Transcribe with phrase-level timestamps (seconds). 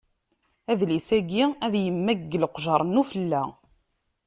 [0.71, 3.43] Adlis-ayi ad yemmag deg leqjer-nni n ufella.